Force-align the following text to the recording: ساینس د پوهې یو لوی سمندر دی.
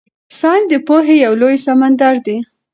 ساینس 0.39 0.65
د 0.71 0.73
پوهې 0.87 1.15
یو 1.25 1.33
لوی 1.41 1.55
سمندر 1.65 2.13
دی. 2.25 2.37